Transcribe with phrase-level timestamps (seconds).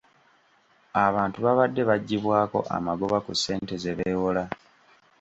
[1.05, 4.43] Abantu babadde baggyibwako amagoba ku ssente ze beewola.